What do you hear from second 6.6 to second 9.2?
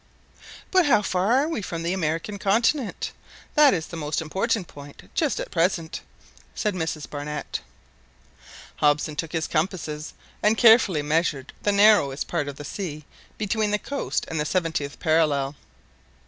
Mrs Barnett. Hobson